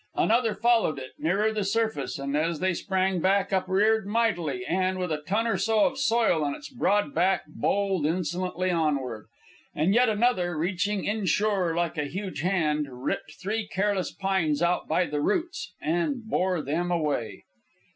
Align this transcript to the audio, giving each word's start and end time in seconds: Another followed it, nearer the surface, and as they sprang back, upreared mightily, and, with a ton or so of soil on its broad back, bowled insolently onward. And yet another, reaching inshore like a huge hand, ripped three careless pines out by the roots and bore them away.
Another 0.15 0.55
followed 0.55 0.97
it, 0.97 1.11
nearer 1.19 1.51
the 1.53 1.63
surface, 1.63 2.17
and 2.17 2.35
as 2.35 2.59
they 2.59 2.73
sprang 2.73 3.19
back, 3.19 3.51
upreared 3.53 4.07
mightily, 4.07 4.65
and, 4.65 4.97
with 4.97 5.11
a 5.11 5.21
ton 5.21 5.45
or 5.45 5.57
so 5.59 5.85
of 5.85 5.99
soil 5.99 6.43
on 6.43 6.55
its 6.55 6.69
broad 6.69 7.13
back, 7.13 7.43
bowled 7.47 8.07
insolently 8.07 8.71
onward. 8.71 9.27
And 9.75 9.93
yet 9.93 10.09
another, 10.09 10.57
reaching 10.57 11.05
inshore 11.05 11.75
like 11.75 11.99
a 11.99 12.05
huge 12.05 12.39
hand, 12.41 12.87
ripped 12.89 13.33
three 13.39 13.67
careless 13.67 14.11
pines 14.11 14.63
out 14.63 14.87
by 14.87 15.05
the 15.05 15.21
roots 15.21 15.71
and 15.79 16.23
bore 16.23 16.63
them 16.63 16.89
away. 16.89 17.43